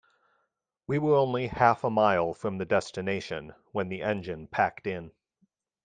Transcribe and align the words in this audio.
We 0.87 0.97
were 0.97 1.13
only 1.15 1.45
half 1.45 1.83
a 1.83 1.91
mile 1.91 2.33
from 2.33 2.57
the 2.57 2.65
destination 2.65 3.53
when 3.71 3.89
the 3.89 4.01
engine 4.01 4.47
packed 4.47 4.87
in. 4.87 5.11